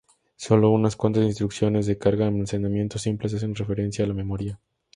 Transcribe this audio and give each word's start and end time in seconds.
Sólo 0.35 0.71
unas 0.71 0.95
cuantas 0.95 1.25
instrucciones 1.25 1.85
de 1.85 1.99
carga-almacenamiento 1.99 2.97
simples 2.97 3.35
hacen 3.35 3.53
referencia 3.53 4.03
a 4.03 4.07
la 4.07 4.15
memoria. 4.15 4.59